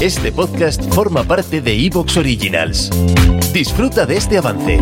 [0.00, 2.88] Este podcast forma parte de Evox Originals.
[3.52, 4.80] Disfruta de este avance.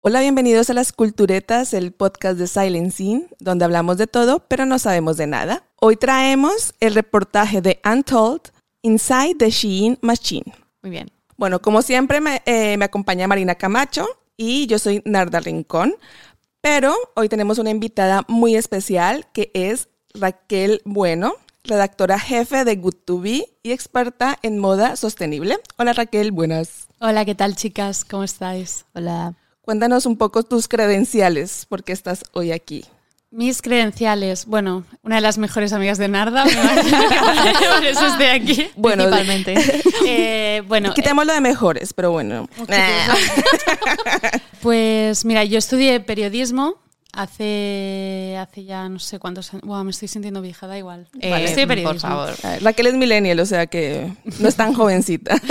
[0.00, 4.78] Hola, bienvenidos a Las Culturetas, el podcast de Silencing, donde hablamos de todo, pero no
[4.78, 5.64] sabemos de nada.
[5.78, 8.40] Hoy traemos el reportaje de Untold
[8.80, 10.50] Inside the Shein Machine.
[10.80, 11.10] Muy bien.
[11.36, 14.08] Bueno, como siempre me, eh, me acompaña Marina Camacho
[14.38, 15.96] y yo soy Narda Rincón,
[16.62, 21.34] pero hoy tenemos una invitada muy especial que es Raquel Bueno,
[21.68, 25.58] redactora jefe de Good to Be y experta en moda sostenible.
[25.76, 26.88] Hola Raquel, buenas.
[26.98, 28.04] Hola, ¿qué tal chicas?
[28.04, 28.86] ¿Cómo estáis?
[28.94, 29.34] Hola.
[29.60, 32.84] Cuéntanos un poco tus credenciales, porque estás hoy aquí.
[33.30, 36.52] Mis credenciales, bueno, una de las mejores amigas de Narda, me
[37.76, 39.54] por eso estoy aquí, Bueno, principalmente.
[40.06, 42.48] Eh, bueno, Quitémoslo de mejores, pero bueno.
[44.62, 46.76] Pues mira, yo estudié periodismo
[47.18, 49.64] hace, hace ya no sé cuántos años.
[49.64, 51.08] Buah, me estoy sintiendo vieja, da igual.
[51.14, 52.34] Vale, estudié por favor.
[52.44, 55.36] Eh, Raquel es millennial, o sea que no es tan jovencita.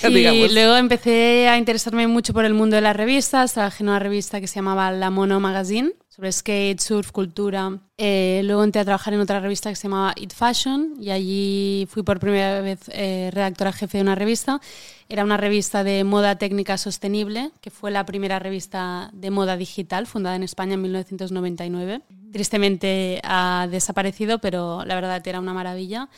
[0.10, 3.52] Y luego empecé a interesarme mucho por el mundo de las revistas.
[3.52, 7.78] Trabajé en una revista que se llamaba La Mono Magazine, sobre skate, surf, cultura.
[7.96, 11.88] Eh, luego entré a trabajar en otra revista que se llamaba It Fashion y allí
[11.88, 14.60] fui por primera vez eh, redactora jefe de una revista.
[15.08, 20.06] Era una revista de moda técnica sostenible, que fue la primera revista de moda digital
[20.06, 22.02] fundada en España en 1999.
[22.32, 26.10] Tristemente ha desaparecido, pero la verdad era una maravilla.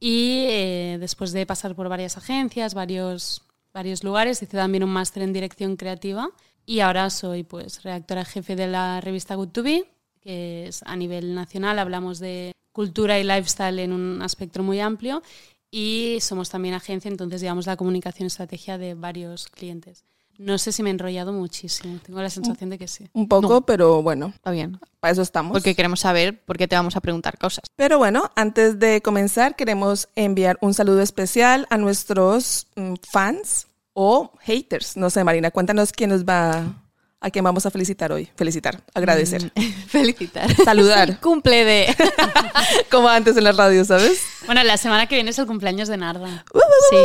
[0.00, 5.22] Y eh, después de pasar por varias agencias, varios, varios lugares, hice también un máster
[5.22, 6.30] en dirección creativa
[6.66, 10.96] y ahora soy pues redactora jefe de la revista Good to Be, que es a
[10.96, 15.22] nivel nacional, hablamos de cultura y lifestyle en un aspecto muy amplio
[15.70, 20.04] y somos también agencia, entonces llevamos la comunicación estrategia de varios clientes.
[20.40, 23.06] No sé si me he enrollado muchísimo, tengo la sensación de que sí.
[23.12, 24.80] Un poco, pero bueno, Está bien.
[24.98, 25.52] para eso estamos.
[25.52, 27.64] Porque queremos saber por qué te vamos a preguntar cosas.
[27.76, 34.32] Pero bueno, antes de comenzar, queremos enviar un saludo especial a nuestros mm, fans o
[34.40, 34.96] haters.
[34.96, 36.72] No sé, Marina, cuéntanos quién nos va,
[37.20, 38.30] a quién vamos a felicitar hoy.
[38.34, 39.52] Felicitar, agradecer,
[39.88, 40.50] Felicitar.
[40.64, 41.96] saludar, Cumple de.
[42.90, 44.22] como antes en la radio, ¿sabes?
[44.46, 46.46] Bueno, la semana que viene es el cumpleaños de Narda.
[46.88, 46.96] Sí.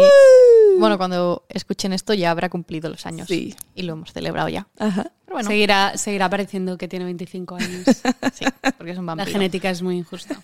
[0.79, 3.27] Bueno, cuando escuchen esto ya habrá cumplido los años.
[3.27, 3.55] Sí.
[3.75, 4.67] Y lo hemos celebrado ya.
[4.77, 5.11] Ajá.
[5.25, 7.85] Pero bueno, Seguirá, seguirá pareciendo que tiene 25 años.
[8.33, 8.45] sí,
[8.77, 9.31] porque es un La vampiro.
[9.31, 10.41] genética es muy injusta.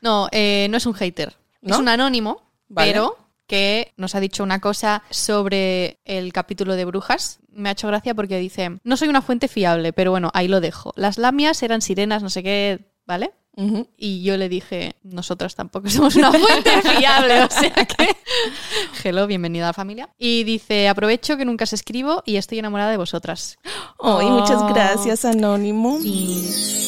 [0.00, 1.34] No, eh, no es un hater.
[1.60, 1.74] ¿No?
[1.74, 2.92] Es un anónimo, Vale.
[2.92, 7.38] pero que nos ha dicho una cosa sobre el capítulo de brujas.
[7.50, 10.60] Me ha hecho gracia porque dice, no soy una fuente fiable, pero bueno, ahí lo
[10.60, 10.92] dejo.
[10.96, 13.32] Las lamias eran sirenas, no sé qué, ¿vale?
[13.54, 18.16] Y yo le dije, nosotras tampoco somos una fuente fiable, o sea que...
[19.04, 20.08] Hello, bienvenida a la familia.
[20.18, 23.58] Y dice, aprovecho que nunca os escribo y estoy enamorada de vosotras.
[24.00, 25.98] Ay, muchas gracias, Anónimo.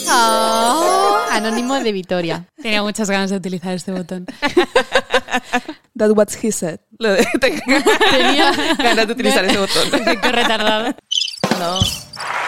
[0.08, 2.48] Oh, anónimo de Vitoria.
[2.60, 4.26] Tenía muchas ganas de utilizar este botón.
[5.96, 6.80] That's what he said.
[7.40, 10.00] Tenía ganas de utilizar ese botón.
[10.00, 10.94] Efecto retardado.
[11.58, 11.78] No.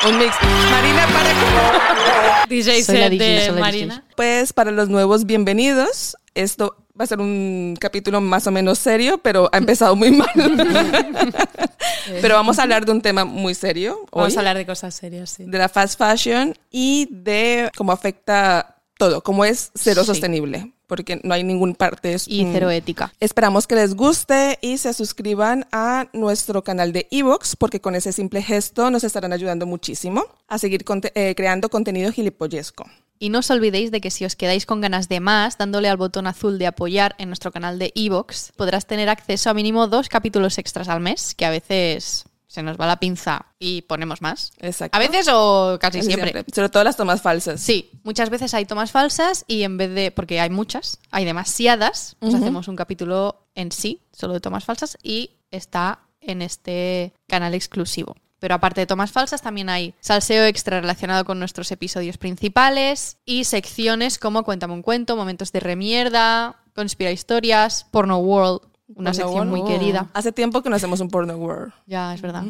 [0.09, 0.34] Un mix.
[0.71, 2.06] Marina, para
[2.49, 4.05] DJ Soy la set DJ, de soy la Marina.
[4.17, 9.19] Pues para los nuevos bienvenidos, esto va a ser un capítulo más o menos serio,
[9.19, 10.31] pero ha empezado muy mal.
[12.23, 15.31] pero vamos a hablar de un tema muy serio Vamos a hablar de cosas serias,
[15.31, 15.45] sí.
[15.47, 20.07] de la fast fashion y de cómo afecta todo, cómo es cero Sí.
[20.07, 23.13] sostenible, porque no hay ningún parte Y mm, cero ética.
[23.21, 28.13] Esperamos que les guste y se suscriban a nuestro canal de Evox porque con ese
[28.13, 32.87] simple gesto nos estarán ayudando muchísimo a seguir conte- eh, creando contenido gilipollesco.
[33.19, 35.97] Y no os olvidéis de que si os quedáis con ganas de más, dándole al
[35.97, 40.10] botón azul de apoyar en nuestro canal de Evox, podrás tener acceso a mínimo dos
[40.10, 42.27] capítulos extras al mes, que a veces
[42.57, 44.51] se nos va la pinza y ponemos más.
[44.61, 44.97] Exacto.
[44.97, 46.43] A veces o casi Casi siempre.
[46.55, 47.61] Sobre todo las tomas falsas.
[47.61, 52.17] Sí, muchas veces hay tomas falsas y en vez de, porque hay muchas, hay demasiadas,
[52.19, 57.53] pues hacemos un capítulo en sí, solo de tomas falsas, y está en este canal
[57.53, 58.17] exclusivo.
[58.39, 63.45] Pero aparte de tomas falsas, también hay salseo extra relacionado con nuestros episodios principales y
[63.45, 69.48] secciones como Cuéntame un cuento, momentos de remierda, conspira historias, Porno World, una Porno sección
[69.50, 69.50] World.
[69.50, 70.10] muy querida.
[70.15, 71.72] Hace tiempo que no hacemos un porno world.
[71.86, 72.44] Ya, es verdad.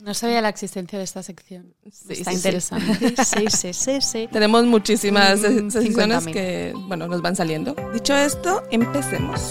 [0.00, 1.74] No sabía la existencia de esta sección.
[1.90, 3.14] Sí, Está sí, interesante.
[3.24, 4.28] Sí, sí, sí, sí.
[4.32, 6.32] Tenemos muchísimas Mm, se- sesiones 50.000.
[6.32, 7.74] que, bueno, nos van saliendo.
[7.92, 9.50] Dicho esto, empecemos.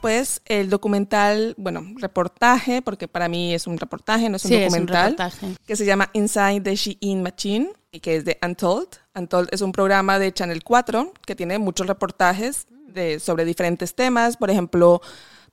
[0.00, 4.54] Pues el documental, bueno, reportaje, porque para mí es un reportaje, no es un Sí,
[4.56, 5.46] es un documental, reportaje.
[5.66, 8.88] que se llama Inside the Shein Machine y que es de Untold.
[9.14, 14.36] Untold es un programa de Channel 4 que tiene muchos reportajes de, sobre diferentes temas.
[14.36, 15.00] Por ejemplo,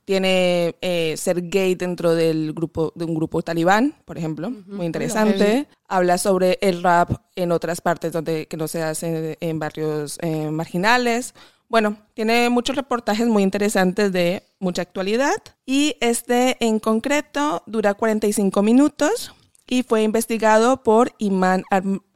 [0.05, 5.67] tiene eh, ser gay dentro del grupo de un grupo talibán, por ejemplo, muy interesante.
[5.89, 10.49] Habla sobre el rap en otras partes donde que no se hace en barrios eh,
[10.49, 11.33] marginales.
[11.69, 15.35] Bueno, tiene muchos reportajes muy interesantes de mucha actualidad
[15.65, 19.33] y este en concreto dura 45 minutos
[19.67, 21.63] y fue investigado por Iman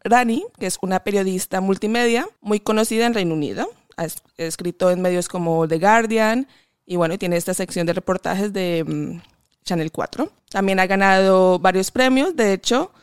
[0.06, 3.68] Arani, que es una periodista multimedia muy conocida en Reino Unido.
[3.98, 6.48] Ha es- escrito en medios como The Guardian
[6.86, 9.22] y bueno, tiene esta sección de reportajes de mm,
[9.66, 10.32] Channel 4.
[10.50, 12.94] También ha ganado varios premios, de hecho,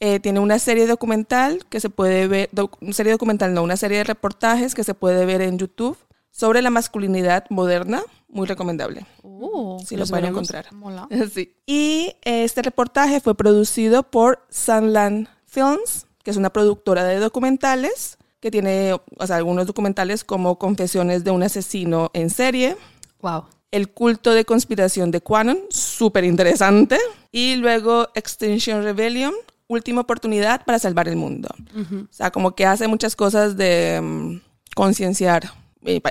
[0.00, 3.76] eh, tiene una serie documental que se puede ver, doc- una serie documental, no, una
[3.76, 5.96] serie de reportajes que se puede ver en YouTube
[6.30, 9.04] sobre la masculinidad moderna, muy recomendable.
[9.22, 10.72] Uh, Si lo los pueden encontrar.
[10.72, 11.06] mola.
[11.34, 11.54] Sí.
[11.66, 18.50] Y este reportaje fue producido por Sunland Films, que es una productora de documentales que
[18.50, 22.76] tiene o sea, algunos documentales como Confesiones de un asesino en serie,
[23.20, 23.44] Wow.
[23.70, 26.96] El culto de conspiración de Quanon, súper interesante,
[27.30, 29.34] y luego Extinction Rebellion,
[29.70, 31.48] última oportunidad para salvar el mundo.
[31.76, 34.40] O sea, como que hace muchas cosas de mm,
[34.74, 35.52] concienciar,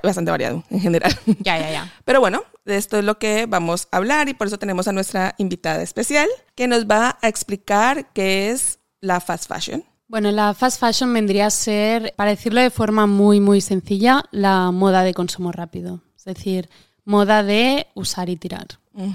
[0.02, 1.14] bastante variado en general.
[1.42, 1.94] Ya, ya, ya.
[2.06, 4.94] Pero bueno, de esto es lo que vamos a hablar y por eso tenemos a
[4.94, 9.84] nuestra invitada especial que nos va a explicar qué es la fast fashion.
[10.08, 14.72] Bueno, la fast fashion vendría a ser, para decirlo de forma muy, muy sencilla, la
[14.72, 16.02] moda de consumo rápido.
[16.18, 16.70] Es decir,
[17.10, 18.68] moda de usar y tirar.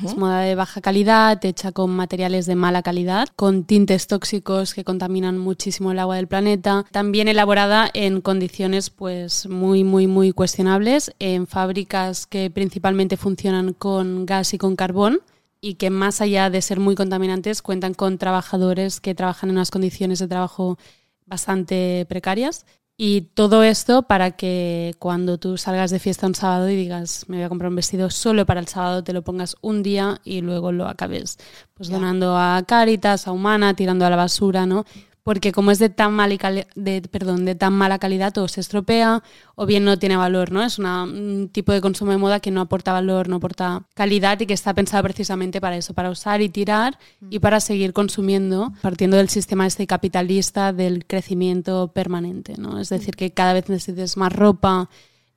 [0.02, 4.82] Es moda de baja calidad, hecha con materiales de mala calidad, con tintes tóxicos que
[4.82, 11.12] contaminan muchísimo el agua del planeta, también elaborada en condiciones pues muy muy muy cuestionables
[11.20, 15.20] en fábricas que principalmente funcionan con gas y con carbón
[15.61, 19.70] y que más allá de ser muy contaminantes cuentan con trabajadores que trabajan en unas
[19.70, 20.79] condiciones de trabajo
[21.26, 22.67] bastante precarias.
[22.96, 27.38] Y todo esto para que cuando tú salgas de fiesta un sábado y digas, me
[27.38, 30.43] voy a comprar un vestido solo para el sábado, te lo pongas un día y
[30.43, 31.38] luego lo acabes
[31.75, 34.85] pues donando a Cáritas, a Humana, tirando a la basura, ¿no?
[35.25, 38.61] Porque como es de tan, mala cali- de, perdón, de tan mala calidad, o se
[38.61, 39.23] estropea
[39.55, 40.62] o bien no tiene valor, ¿no?
[40.62, 44.38] Es una- un tipo de consumo de moda que no aporta valor, no aporta calidad
[44.41, 46.99] y que está pensado precisamente para eso, para usar y tirar
[47.31, 52.79] y para seguir consumiendo, partiendo del sistema este capitalista del crecimiento permanente, ¿no?
[52.79, 54.91] Es decir, que cada vez necesites más ropa,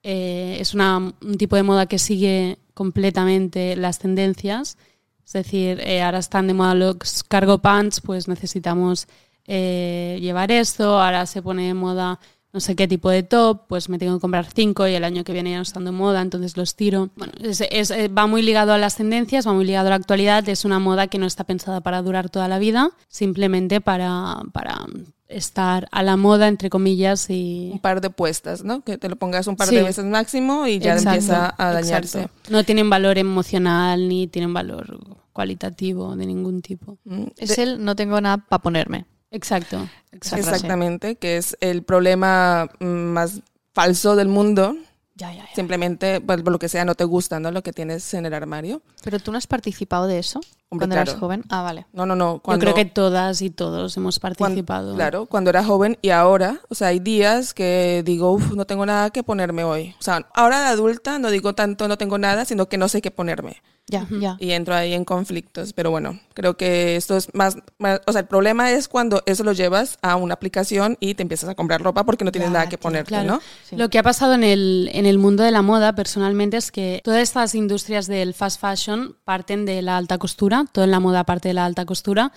[0.04, 4.78] eh, es una- un tipo de moda que sigue completamente las tendencias.
[5.26, 9.08] Es decir, eh, ahora están de moda los cargo pants, pues necesitamos
[9.48, 11.00] eh, llevar esto.
[11.02, 12.20] Ahora se pone de moda
[12.54, 15.24] no sé qué tipo de top, pues me tengo que comprar cinco y el año
[15.24, 17.10] que viene ya no están de moda, entonces los tiro.
[17.16, 19.96] Bueno, es- es- eh, va muy ligado a las tendencias, va muy ligado a la
[19.98, 20.48] actualidad.
[20.50, 24.86] Es una moda que no está pensada para durar toda la vida, simplemente para, para
[25.28, 28.82] estar a la moda, entre comillas, y Un par de puestas, ¿no?
[28.82, 29.76] Que te lo pongas un par Sí.
[29.76, 32.22] de veces máximo y ya Exacto, empieza a dañarse.
[32.22, 32.50] exacto.
[32.52, 34.98] No tienen valor emocional ni tienen valor
[35.34, 36.98] cualitativo de ningún tipo.
[37.04, 39.06] Mm, Es de- el no tengo nada para ponerme.
[39.38, 39.88] Exacto,
[40.20, 40.40] frase.
[40.40, 43.42] Exactamente, que es el problema mm, más
[43.74, 44.76] falso del mundo.
[45.14, 45.56] Ya, ya, ya.
[45.56, 47.52] Simplemente, pues, por lo que sea, no te gusta, ¿no?
[47.52, 48.82] Lo que tienes en el armario.
[49.04, 50.40] Pero tú no has participado de eso
[50.70, 51.20] Hombre, cuando eras claro.
[51.20, 51.44] joven.
[51.50, 51.86] Ah, vale.
[51.94, 52.42] No, no, no.
[52.46, 54.96] Yo creo que todas y todos hemos participado.
[54.96, 58.86] claro, cuando era joven y ahora, o sea, hay días que digo, uff, no tengo
[58.86, 59.96] nada que ponerme hoy.
[60.00, 63.02] O sea, ahora de adulta no digo tanto no tengo nada, sino que no sé
[63.02, 63.62] qué ponerme.
[63.90, 64.36] Ya, ya.
[64.40, 65.72] Y entro ahí en conflictos.
[65.72, 69.46] Pero bueno, creo que esto es más, más- o sea, el problema es cuando eso
[69.46, 72.68] lo llevas a una aplicación y te empiezas a comprar ropa porque no tienes nada
[72.68, 73.28] que ponerte, Claro.
[73.36, 73.42] ¿no?
[73.64, 73.78] Sí.
[73.78, 77.02] Lo que ha pasado en el, en el mundo de la moda personalmente es que
[77.04, 81.48] todas estas industrias del fast fashion parten de la alta costura, toda la moda parte
[81.48, 82.34] de la alta costura.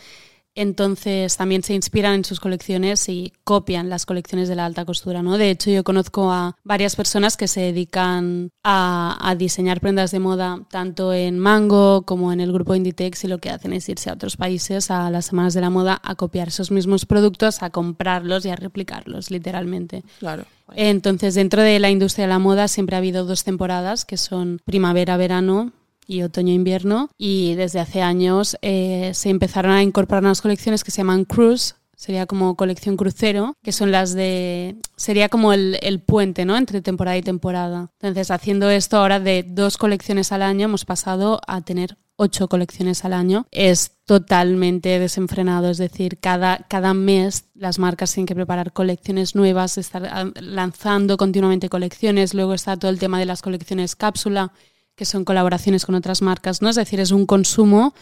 [0.55, 5.23] Entonces también se inspiran en sus colecciones y copian las colecciones de la alta costura,
[5.23, 5.39] ¿no?
[5.39, 10.19] De hecho, yo conozco a varias personas que se dedican a, a diseñar prendas de
[10.19, 14.11] moda tanto en Mango como en el grupo Inditex y lo que hacen es irse
[14.11, 17.71] a otros países a las semanas de la moda a copiar esos mismos productos, a
[17.71, 20.03] comprarlos y a replicarlos, literalmente.
[20.19, 20.45] Claro.
[20.75, 24.61] Entonces, dentro de la industria de la moda siempre ha habido dos temporadas, que son
[24.65, 25.73] primavera-verano
[26.11, 27.09] y otoño-invierno.
[27.17, 31.77] Y desde hace años eh, se empezaron a incorporar unas colecciones que se llaman cruise,
[31.97, 36.57] sería como colección crucero, que son las de, sería como el, el, puente, ¿no?
[36.57, 37.93] Entre temporada y temporada.
[38.01, 43.05] Entonces, haciendo esto ahora de dos colecciones al año, hemos pasado a tener ocho colecciones
[43.05, 43.47] al año.
[43.51, 49.79] Es totalmente desenfrenado, es decir, cada, cada mes las marcas tienen que preparar colecciones nuevas,
[49.79, 54.53] estar lanzando continuamente colecciones, luego está todo el tema de las colecciones cápsula,
[55.01, 56.69] que son colaboraciones con otras marcas, ¿no?
[56.69, 57.95] Es decir, es un consumo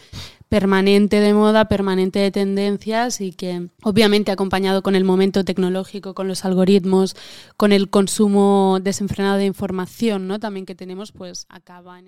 [0.49, 6.27] permanente de moda, permanente de tendencias y que obviamente acompañado con el momento tecnológico, con
[6.27, 7.15] los algoritmos,
[7.55, 10.41] con el consumo desenfrenado de información, ¿no?
[10.41, 12.07] También que tenemos, pues acaba en